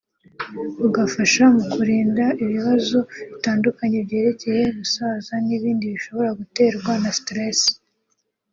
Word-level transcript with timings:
bugafasha 0.79 1.43
mu 1.55 1.63
kurinda 1.73 2.25
ibibazo 2.43 2.97
bitandukanye 3.31 3.97
byerekeye 4.07 4.63
gusaza 4.77 5.33
n’ibindi 5.45 5.85
bishobora 5.93 6.29
guterwa 6.39 6.91
na 7.03 7.11
stress 7.19 7.59